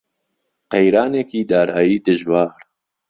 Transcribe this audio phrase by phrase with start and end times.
[0.71, 2.53] قەیرانێکی دارایی دژوار